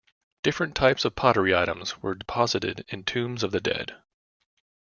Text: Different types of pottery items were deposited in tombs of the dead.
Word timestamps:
Different 0.41 0.73
types 0.73 1.05
of 1.05 1.13
pottery 1.15 1.55
items 1.55 2.01
were 2.01 2.15
deposited 2.15 2.85
in 2.87 3.03
tombs 3.03 3.43
of 3.43 3.51
the 3.51 3.61
dead. 3.61 3.97